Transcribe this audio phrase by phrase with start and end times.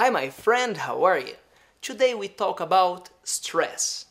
[0.00, 1.34] Hi, my friend, how are you?
[1.82, 4.06] Today we talk about stress.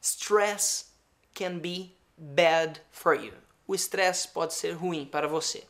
[0.00, 0.86] Stress
[1.32, 3.30] can be bad for you.
[3.68, 5.62] O estresse pode ser ruim para você.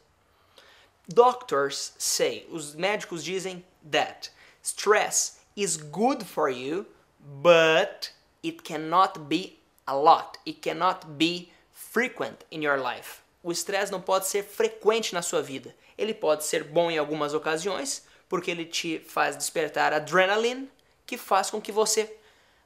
[1.07, 4.30] Doctors say, os médicos dizem that
[4.62, 6.87] stress is good for you,
[7.21, 8.11] but
[8.43, 10.39] it cannot be a lot.
[10.46, 13.20] It cannot be frequent in your life.
[13.42, 15.75] O estresse não pode ser frequente na sua vida.
[15.98, 20.66] Ele pode ser bom em algumas ocasiões, porque ele te faz despertar adrenaline,
[21.04, 22.16] que faz com que você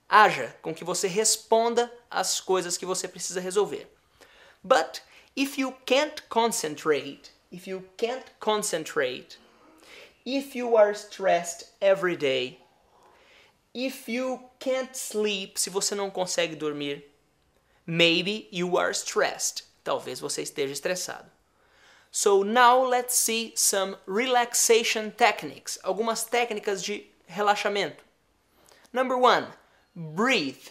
[0.08, 3.90] haja, com que você responda às coisas que você precisa resolver.
[4.62, 5.02] But
[5.34, 9.40] if you can't concentrate, if you can't concentrate,
[10.24, 12.60] if you are stressed every day,
[13.74, 17.04] if you can't sleep, se você não consegue dormir,
[17.84, 19.64] maybe you are stressed.
[19.82, 21.35] Talvez você esteja estressado.
[22.10, 27.98] So now let's see some relaxation techniques, algumas técnicas de relaxamento.
[28.93, 29.46] Number one,
[29.95, 30.68] breathe.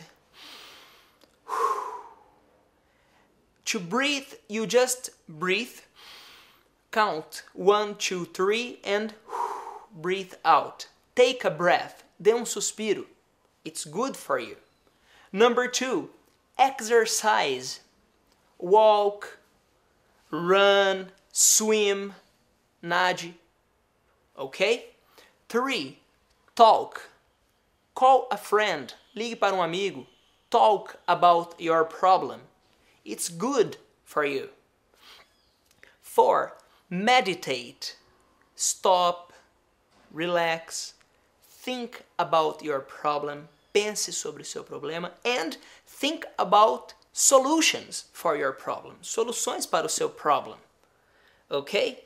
[3.66, 5.80] To breathe, you just breathe,
[6.92, 9.14] count one, two, three, and
[9.96, 10.88] breathe out.
[11.16, 13.06] Take a breath, dê um suspiro.
[13.64, 14.58] It's good for you.
[15.32, 16.10] Number two,
[16.58, 17.82] exercise.
[18.60, 19.40] Walk,
[20.32, 22.14] run, swim,
[22.82, 23.34] nade.
[24.40, 24.86] Okay?
[25.50, 26.00] Three,
[26.56, 27.10] talk.
[27.94, 30.06] Call a friend, ligue para um amigo.
[30.50, 32.42] Talk about your problem.
[33.04, 34.50] It's good for you.
[36.02, 36.54] 4.
[36.90, 37.98] Meditate.
[38.56, 39.34] Stop,
[40.14, 40.94] relax,
[41.42, 48.54] think about your problem, pense sobre o seu problema and think about solutions for your
[48.54, 48.96] problem.
[49.02, 50.58] Soluções para o seu problem.
[51.50, 52.04] Ok?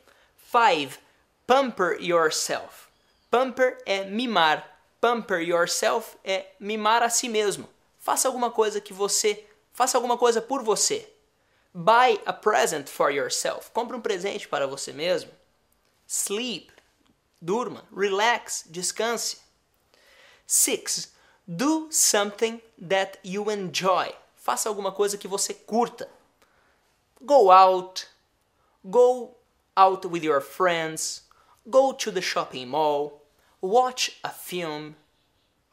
[0.52, 1.00] 5.
[1.46, 2.88] Pamper yourself.
[3.32, 4.80] Pamper é mimar.
[5.00, 7.70] Pamper yourself é mimar a si mesmo.
[8.00, 11.08] Faça alguma coisa que você, faça alguma coisa por você.
[11.74, 13.70] Buy a present for yourself.
[13.72, 15.32] Compre um presente para você mesmo.
[16.08, 16.72] Sleep.
[17.40, 17.86] Durma.
[17.96, 18.66] Relax.
[18.68, 19.38] Descanse.
[20.48, 21.14] 6.
[21.48, 24.12] Do something that you enjoy.
[24.36, 26.10] Faça alguma coisa que você curta.
[27.22, 28.08] Go out.
[28.90, 29.36] Go
[29.76, 31.22] out with your friends.
[31.70, 33.22] Go to the shopping mall.
[33.62, 34.96] Watch a film.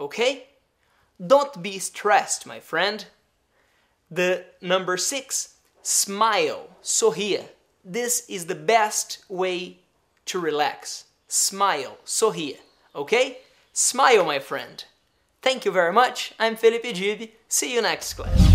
[0.00, 0.48] Okay?
[1.24, 3.06] Don't be stressed, my friend.
[4.10, 7.44] The number six, smile, sorria.
[7.84, 9.78] This is the best way
[10.26, 11.04] to relax.
[11.28, 12.58] Smile, sorria.
[12.94, 13.38] Okay?
[13.72, 14.84] Smile, my friend.
[15.42, 16.34] Thank you very much.
[16.38, 17.32] I'm Felipe Gibi.
[17.48, 18.45] See you next class.